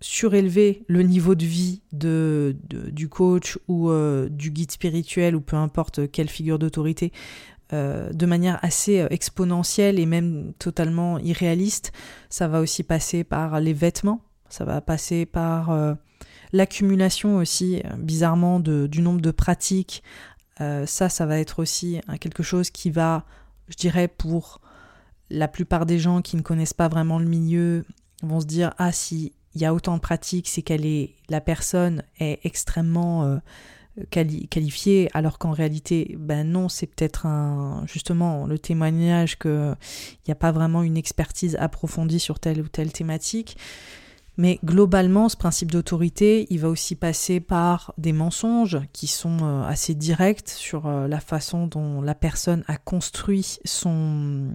[0.00, 3.92] surélever le niveau de vie de, du coach ou
[4.28, 7.12] du guide spirituel ou peu importe quelle figure d'autorité
[7.72, 11.92] euh, de manière assez euh, exponentielle et même totalement irréaliste.
[12.28, 15.94] Ça va aussi passer par les vêtements, ça va passer par euh,
[16.52, 20.02] l'accumulation aussi, bizarrement, du nombre de pratiques.
[20.58, 23.24] ça, ça va être aussi quelque chose qui va,
[23.68, 24.60] je dirais, pour
[25.30, 27.84] la plupart des gens qui ne connaissent pas vraiment le milieu,
[28.24, 31.40] vont se dire ah si il y a autant de pratiques, c'est qu'elle est la
[31.40, 33.40] personne est extrêmement
[34.10, 39.76] qualifié, alors qu'en réalité, ben non, c'est peut-être un, justement le témoignage qu'il
[40.26, 43.56] n'y a pas vraiment une expertise approfondie sur telle ou telle thématique.
[44.40, 49.62] Mais globalement, ce principe d'autorité, il va aussi passer par des mensonges qui sont euh,
[49.64, 54.48] assez directs sur euh, la façon dont la personne a construit son,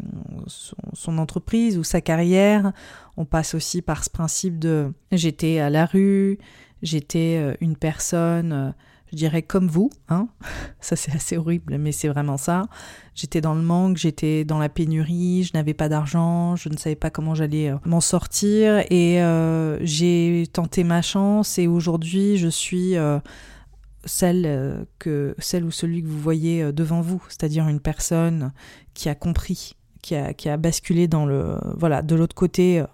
[0.48, 2.72] son, entreprise ou sa carrière.
[3.16, 6.40] On passe aussi par ce principe de j'étais à la rue,
[6.82, 8.74] j'étais euh, une personne
[9.16, 10.28] je dirais comme vous, hein.
[10.82, 12.68] Ça c'est assez horrible, mais c'est vraiment ça.
[13.16, 16.98] J'étais dans le manque, j'étais dans la pénurie, je n'avais pas d'argent, je ne savais
[16.98, 22.50] pas comment j'allais euh, m'en sortir et euh, j'ai tenté ma chance et aujourd'hui je
[22.50, 23.20] suis euh,
[24.04, 24.46] celle
[25.64, 28.52] ou celui que vous voyez devant vous, c'est-à-dire une personne
[28.94, 32.86] qui a compris qui a, basculé dans le voilà de l'autre côté euh,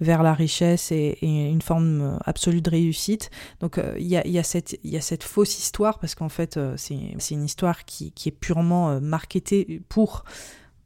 [0.00, 3.30] vers la richesse et, une forme euh, absolue de réussite.
[3.60, 6.28] Donc euh, il y, a, y, a cette, y a cette fausse histoire parce qu'en
[6.28, 10.24] fait c'est une histoire qui, qui est purement marketée pour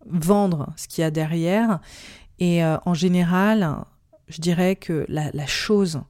[0.07, 1.81] vendre ce qu'il y a derrière.
[2.39, 3.85] Et en général,
[4.29, 6.03] je dirais que la, la chose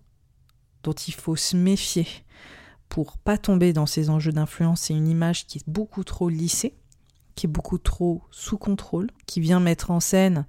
[0.83, 2.07] dont il faut se méfier
[2.89, 6.77] pour pas tomber dans ces enjeux d'influence, c'est une image qui est beaucoup trop lissée
[7.37, 10.47] qui est beaucoup trop sous contrôle, qui vient mettre en scène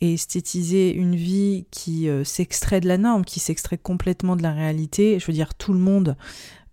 [0.00, 4.52] et esthétiser une vie qui euh, s'extrait de la norme, qui s'extrait complètement de la
[4.52, 5.20] réalité.
[5.20, 6.16] Je veux dire, tout le monde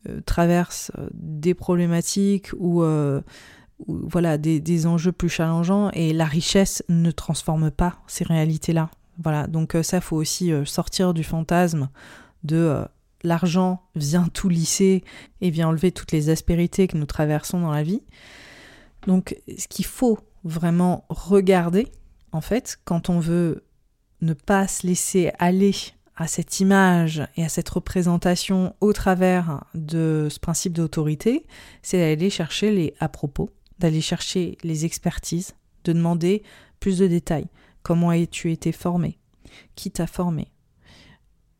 [0.07, 2.83] euh, traverse euh, des problématiques ou,
[3.87, 8.89] voilà des, enjeux plus challengeants et la richesse ne transforme pas ces réalités-là.
[9.23, 11.89] Voilà, donc ça faut aussi sortir du fantasme
[12.43, 12.83] de
[13.23, 15.03] l'argent vient tout lisser
[15.39, 18.01] et vient enlever toutes les aspérités que nous traversons dans la vie.
[19.07, 21.87] Donc ce qu'il faut vraiment regarder,
[22.31, 23.63] en fait, quand on veut
[24.21, 25.73] ne pas se laisser aller
[26.15, 31.45] à cette image et à cette représentation au travers de ce principe d'autorité,
[31.81, 36.43] c'est d'aller chercher les à propos, d'aller chercher les expertises, de demander
[36.81, 37.47] plus de détails.
[37.83, 39.17] Comment as-tu été formé?
[39.75, 40.51] Qui t'a formé?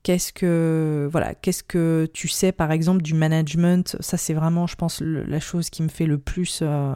[0.01, 3.97] Qu'est-ce que voilà, qu'est-ce que tu sais par exemple du management?
[3.99, 6.93] Ça c'est vraiment, je pense, la chose qui me fait le plus euh,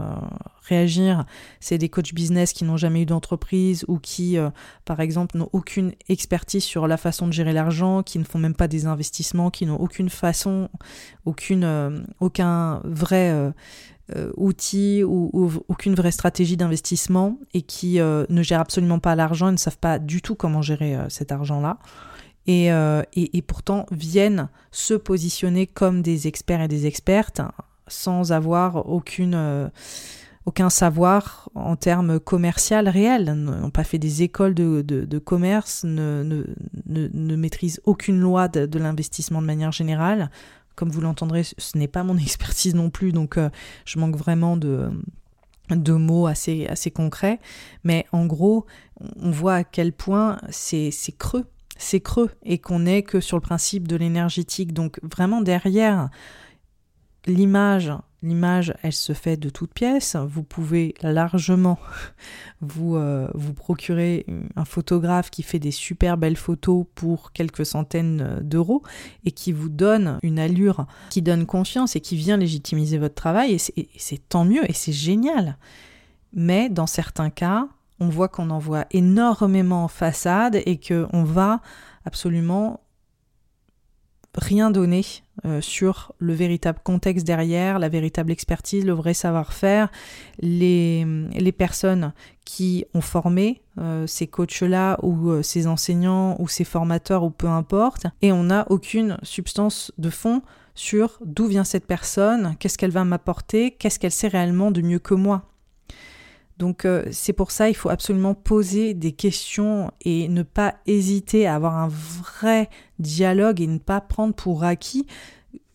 [0.61, 1.25] réagir.
[1.59, 4.51] C'est des coachs business qui n'ont jamais eu d'entreprise ou qui, euh,
[4.85, 8.55] par exemple, n'ont aucune expertise sur la façon de gérer l'argent, qui ne font même
[8.55, 10.69] pas des investissements, qui n'ont aucune façon,
[11.25, 13.53] aucune, euh, aucun vrai
[14.37, 19.51] outil ou, ou, aucune vraie stratégie d'investissement et qui ne gèrent absolument pas l'argent et
[19.51, 21.79] ne savent pas du tout comment gérer cet argent-là.
[22.49, 27.41] Euh, et, et, pourtant viennent se positionner comme des experts et des expertes
[27.87, 29.69] sans avoir aucune, euh,
[30.45, 36.23] aucun savoir en termes commercial réel, n'ont pas fait des écoles de, de, commerce, ne,
[36.85, 40.29] ne, ne, maîtrisent aucune loi de, l'investissement de manière générale.
[40.75, 43.49] Comme vous l'entendrez, ce n'est pas mon expertise non plus, donc euh,
[43.85, 44.89] je manque vraiment de,
[45.69, 47.39] de mots assez, assez concrets.
[47.83, 48.65] Mais en gros,
[49.21, 51.45] on voit à quel point c'est creux
[51.83, 54.73] c'est creux et qu'on n'est que sur le principe de l'énergétique.
[54.73, 56.09] Donc vraiment derrière
[57.25, 57.91] l'image,
[58.21, 60.15] l'image elle se fait de toutes pièces.
[60.15, 61.77] Vous pouvez largement
[62.61, 68.39] vous, euh, vous procurer un photographe qui fait des super belles photos pour quelques centaines
[68.41, 68.81] d'euros
[69.25, 73.57] et qui vous donne une allure qui donne confiance et qui vient légitimiser votre travail
[73.75, 75.57] et c'est tant mieux et c'est génial.
[76.33, 77.67] Mais dans certains cas,
[78.03, 81.61] on voit qu'on en voit énormément en façade et qu'on va
[82.05, 82.81] absolument
[84.35, 85.05] rien donner
[85.45, 89.91] euh, sur le véritable contexte derrière, la véritable expertise, le vrai savoir-faire,
[90.39, 92.13] les, les, personnes
[92.43, 97.47] qui ont formé euh, ces coachs-là ou euh, ces enseignants ou ces formateurs ou peu
[97.47, 100.41] importe, et on n'a aucune substance de fond
[100.73, 104.99] sur d'où vient cette personne, qu'est-ce qu'elle va m'apporter, qu'est-ce qu'elle sait réellement de mieux
[104.99, 105.52] que moi.
[106.57, 111.47] Donc euh, c'est pour ça il faut absolument poser des questions et ne pas hésiter
[111.47, 115.07] à avoir un vrai dialogue et ne pas prendre pour acquis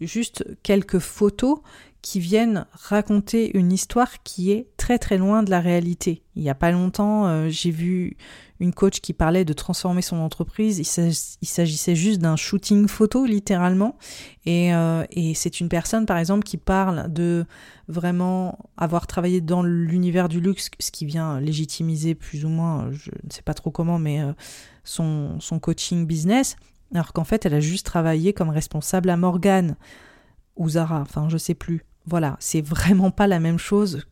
[0.01, 1.59] juste quelques photos
[2.03, 6.23] qui viennent raconter une histoire qui est très très loin de la réalité.
[6.37, 8.17] Il n'y a pas longtemps, euh, j'ai vu
[8.61, 10.79] une coach qui parlait de transformer son entreprise.
[10.79, 13.97] Il s'agissait juste d'un shooting photo, littéralement.
[14.47, 17.45] Et, euh, et c'est une personne, par exemple, qui parle de
[17.87, 23.11] vraiment avoir travaillé dans l'univers du luxe, ce qui vient légitimiser plus ou moins, je
[23.11, 24.33] ne sais pas trop comment, mais euh,
[24.85, 26.57] son, coaching business.
[26.93, 29.77] Alors qu'en fait, elle a juste travaillé comme responsable à Morgane
[30.57, 31.85] ou Zara, enfin, je sais plus.
[32.07, 34.07] Voilà, c'est vraiment pas la même chose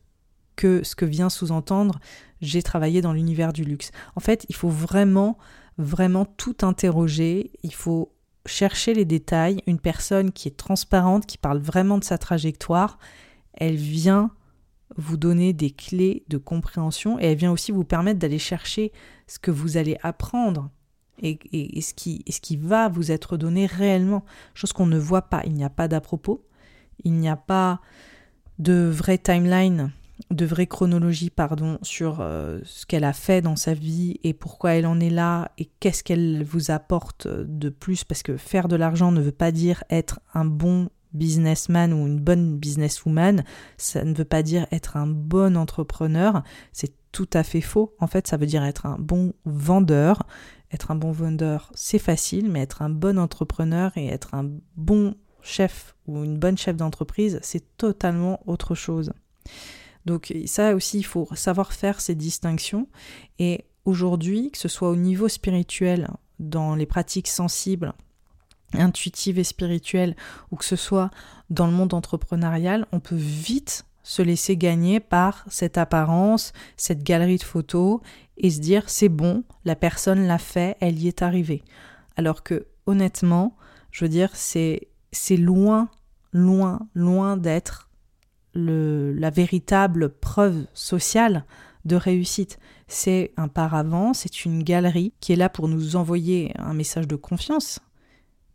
[0.55, 1.99] que ce que vient sous-entendre
[2.41, 3.91] j'ai travaillé dans l'univers du luxe.
[4.15, 5.37] En fait, il faut vraiment,
[5.77, 8.11] vraiment tout interroger, il faut
[8.45, 9.61] chercher les détails.
[9.67, 12.97] Une personne qui est transparente, qui parle vraiment de sa trajectoire,
[13.53, 14.31] elle vient
[14.95, 18.91] vous donner des clés de compréhension et elle vient aussi vous permettre d'aller chercher
[19.27, 20.69] ce que vous allez apprendre
[21.21, 24.23] et, ce qui, ce qui va vous être donné réellement,
[24.53, 25.41] chose qu'on ne voit pas.
[25.45, 26.45] Il n'y a pas d'à propos,
[27.03, 27.81] il n'y a pas
[28.59, 29.91] de vraie timeline,
[30.31, 34.71] de vraie chronologie, pardon, sur euh, ce qu'elle a fait dans sa vie et pourquoi
[34.71, 38.75] elle en est là et qu'est-ce qu'elle vous apporte de plus, parce que faire de
[38.75, 43.43] l'argent ne veut pas dire être un bon businessman ou une bonne businesswoman,
[43.77, 47.95] ça ne veut pas dire être un bon entrepreneur, c'est tout à fait faux.
[47.99, 50.27] En fait, ça veut dire être un bon vendeur.
[50.71, 55.15] Être un bon vendeur, c'est facile, mais être un bon entrepreneur et être un bon
[55.41, 59.13] chef ou une bonne chef d'entreprise, c'est totalement autre chose.
[60.07, 62.87] Donc ça aussi, il faut savoir faire ces distinctions.
[63.39, 67.93] Et aujourd'hui, que ce soit au niveau spirituel, dans les pratiques sensibles,
[68.73, 70.15] intuitives et spirituelles,
[70.49, 71.11] ou que ce soit
[71.49, 77.37] dans le monde entrepreneurial, on peut vite se laisser gagner par cette apparence, cette galerie
[77.37, 77.99] de photos,
[78.37, 81.63] et se dire c'est bon, la personne l'a fait, elle y est arrivée.
[82.15, 83.57] Alors que honnêtement,
[83.91, 84.87] je veux dire, c'est
[85.31, 85.89] loin,
[86.31, 87.86] loin, loin d'être
[88.57, 91.45] la véritable preuve sociale
[91.85, 92.59] de réussite.
[92.87, 97.15] C'est un paravent, c'est une galerie qui est là pour nous envoyer un message de
[97.15, 97.79] confiance.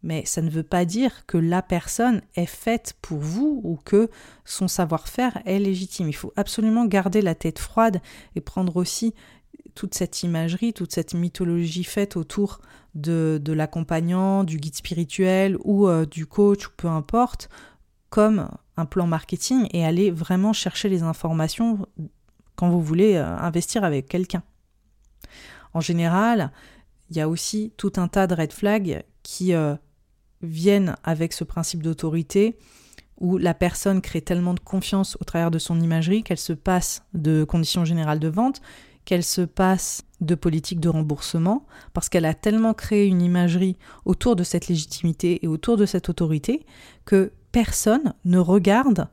[0.03, 4.11] Mais ça ne veut pas dire que la personne est faite pour vous ou que
[4.45, 6.09] son savoir-faire est légitime.
[6.09, 8.01] Il faut absolument garder la tête froide
[8.35, 9.15] et prendre aussi
[9.75, 12.61] toute cette imagerie, toute cette mythologie faite autour
[12.95, 17.49] de, de l'accompagnant, du guide spirituel ou euh, du coach ou peu importe,
[18.11, 21.87] comme un plan marketing et aller vraiment chercher les informations
[22.57, 24.43] quand vous voulez euh, investir avec quelqu'un.
[25.75, 26.53] En général,
[27.11, 29.75] il y a aussi tout un tas de red flags qui euh,
[30.43, 32.59] viennent avec ce principe d'autorité
[33.21, 37.03] où la personne crée tellement de confiance au travers de son imagerie qu'elle se passe
[37.15, 38.61] de conditions générales de vente
[39.05, 44.37] qu'elle se passe de politique de remboursement, parce qu'elle a tellement créé une imagerie autour
[44.37, 46.65] de cette légitimité et autour de cette autorité
[47.05, 49.09] que personne ne regarde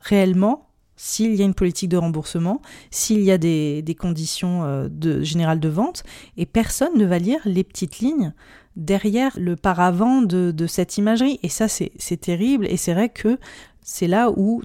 [0.00, 4.88] réellement s'il y a une politique de remboursement, s'il y a des, conditions euh,
[5.22, 6.04] générales de vente,
[6.36, 8.32] et personne ne va lire les petites lignes
[8.76, 11.38] derrière le paravent de, cette imagerie.
[11.42, 13.38] Et ça, c'est terrible, et c'est vrai que
[13.82, 14.62] c'est là où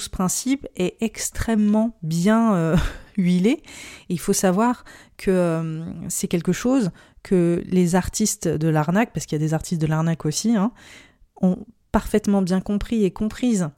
[0.00, 2.76] ce principe est extrêmement bien euh,
[3.16, 3.62] huilé.
[4.08, 4.84] il faut savoir
[5.16, 6.90] que euh, c'est quelque chose
[7.22, 10.72] que les artistes de l'arnaque, parce qu'il y a des artistes de l'arnaque aussi, hein,
[11.40, 11.58] ont
[11.92, 13.68] parfaitement bien compris et comprise.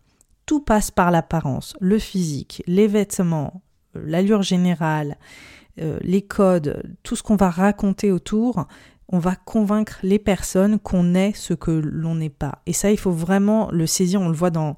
[0.46, 3.62] Tout passe par l'apparence, le physique, les vêtements,
[3.94, 5.16] l'allure générale,
[5.80, 8.66] euh, les codes, tout ce qu'on va raconter autour,
[9.08, 12.62] on va convaincre les personnes qu'on est ce que l'on n'est pas.
[12.66, 14.20] Et ça, il faut vraiment le saisir.
[14.20, 14.76] On le voit dans.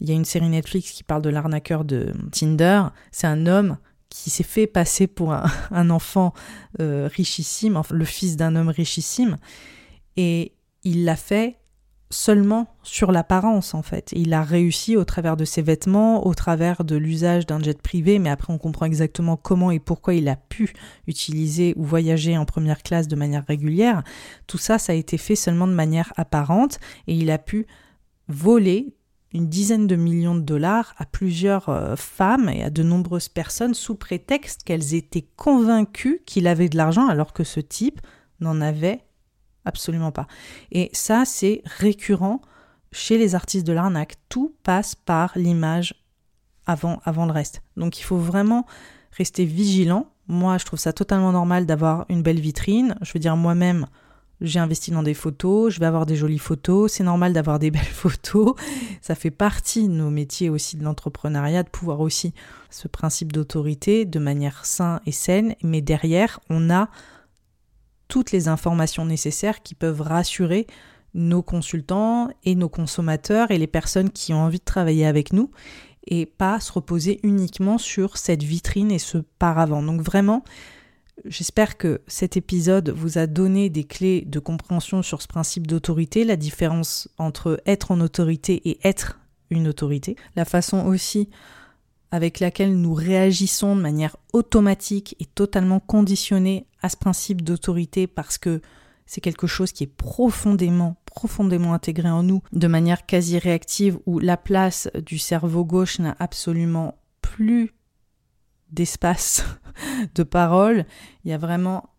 [0.00, 2.82] Il y a une série Netflix qui parle de l'arnaqueur de Tinder.
[3.10, 3.78] C'est un homme
[4.14, 6.34] qui s'est fait passer pour un, enfant
[6.80, 9.38] euh, richissime, le fils d'un homme richissime,
[10.16, 10.52] et
[10.84, 11.58] il l'a fait
[12.14, 14.12] seulement sur l'apparence en fait.
[14.14, 18.18] il a réussi au travers de ses vêtements, au travers de l'usage d'un jet privé,
[18.18, 20.72] mais après on comprend exactement comment et pourquoi il a pu
[21.06, 24.04] utiliser ou voyager en première classe de manière régulière.
[24.46, 27.66] Tout ça, ça a été fait seulement de manière apparente et il a pu
[28.28, 28.94] voler
[29.32, 33.74] une dizaine de millions de dollars à plusieurs euh, femmes et à de nombreuses personnes
[33.74, 38.00] sous prétexte qu'elles étaient convaincues qu'il avait de l'argent alors que ce type
[38.38, 39.00] n'en avait
[39.64, 40.26] absolument pas.
[40.72, 42.40] Et ça, c'est récurrent
[42.92, 44.14] chez les artistes de l'arnaque.
[44.28, 45.94] Tout passe par l'image
[46.66, 47.62] avant, avant le reste.
[47.76, 48.66] Donc il faut vraiment
[49.12, 50.06] rester vigilant.
[50.26, 52.96] Moi, je trouve ça totalement normal d'avoir une belle vitrine.
[53.02, 53.86] Je veux dire, moi-même,
[54.40, 57.70] j'ai investi dans des photos, je vais avoir des jolies photos, c'est normal d'avoir des
[57.70, 58.54] belles photos,
[59.00, 62.34] ça fait partie de nos métiers aussi de l'entrepreneuriat, de pouvoir aussi
[62.70, 66.88] ce principe d'autorité de manière saine et saine, mais derrière, on a
[68.08, 70.66] toutes les informations nécessaires qui peuvent rassurer
[71.14, 75.50] nos consultants et nos consommateurs et les personnes qui ont envie de travailler avec nous
[76.06, 79.82] et pas se reposer uniquement sur cette vitrine et ce paravent.
[79.82, 80.44] Donc vraiment,
[81.24, 86.24] J'espère que cet épisode vous a donné des clés de compréhension sur ce principe d'autorité,
[86.24, 91.30] la différence entre être en autorité et être une autorité, la façon aussi
[92.10, 98.36] avec laquelle nous réagissons de manière automatique et totalement conditionnée à ce principe d'autorité parce
[98.36, 98.60] que
[99.06, 104.18] c'est quelque chose qui est profondément, profondément intégré en nous de manière quasi réactive où
[104.18, 107.72] la place du cerveau gauche n'a absolument plus
[108.70, 109.44] d'espace
[110.14, 110.84] de parole.
[111.24, 111.93] Il y a vraiment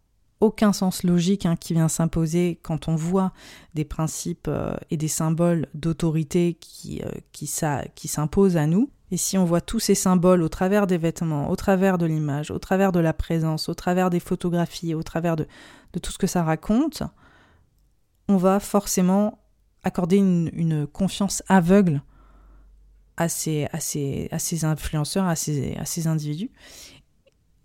[0.45, 3.33] aucun sens logique hein, qui vient s'imposer quand on voit
[3.73, 7.49] des principes euh, et des symboles d'autorité qui, euh, qui,
[7.95, 8.89] qui s'imposent à nous.
[9.11, 12.51] Et si on voit tous ces symboles au travers des vêtements, au travers de l'image,
[12.51, 15.47] au travers de la présence, au travers des photographies, au travers de,
[16.01, 17.03] tout ce que ça raconte,
[18.27, 19.39] on va forcément
[19.83, 22.01] accorder une, confiance aveugle
[23.17, 26.51] à ces, à ces, à ces influenceurs, à ces, à ces individus,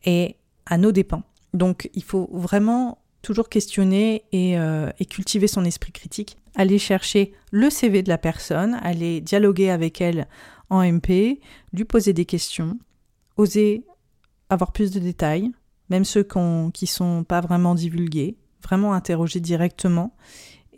[0.04, 1.22] et à nos dépens.
[1.54, 7.32] Donc il faut vraiment toujours questionner et, euh, et, cultiver son esprit critique, aller chercher
[7.50, 10.26] le CV de la personne, aller dialoguer avec elle
[10.70, 11.40] en MP,
[11.72, 12.78] lui poser des questions,
[13.36, 13.84] oser
[14.48, 15.50] avoir plus de détails,
[15.90, 16.26] même ceux
[16.72, 20.14] qui sont pas vraiment divulgués, vraiment interroger directement.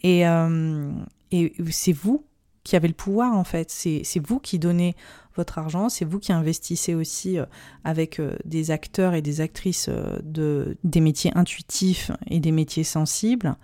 [0.05, 0.93] Euh,
[1.31, 2.27] et c'est vous
[2.64, 4.95] qui avez le pouvoir en fait, c'est vous qui donnez
[5.37, 7.47] votre argent, c'est vous qui investissez aussi euh,
[7.85, 9.89] avec euh, des acteurs et des actrices
[10.22, 13.57] de, des métiers intuitifs et des métiers sensibles.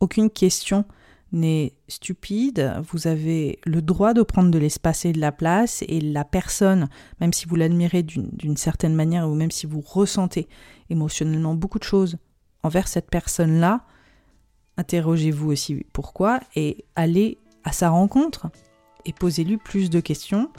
[0.00, 0.84] Aucune question
[1.32, 6.00] n'est stupide, vous avez le droit de prendre de l'espace et de la place, et
[6.00, 6.88] la personne,
[7.20, 10.46] même si vous l'admirez d'une certaine manière, ou même si vous ressentez
[10.90, 12.18] émotionnellement beaucoup de choses
[12.62, 13.84] envers cette personne-là,
[14.76, 18.48] interrogez-vous aussi pourquoi, et allez à sa rencontre,
[19.04, 20.50] et posez-lui plus de questions,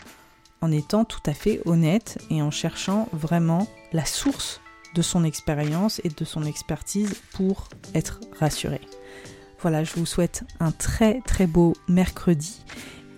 [0.64, 4.62] en étant tout à fait honnête et en cherchant vraiment la source
[4.96, 8.80] de son expérience et de son expertise pour être rassuré.
[9.60, 12.62] Voilà, je vous souhaite un très très beau mercredi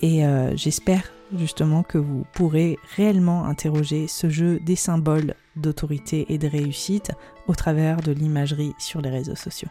[0.01, 6.39] et euh, j'espère justement que vous pourrez réellement interroger ce jeu des symboles d'autorité et
[6.39, 7.11] de réussite
[7.47, 9.69] au travers de l'imagerie sur les réseaux sociaux.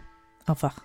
[0.48, 0.84] Au revoir.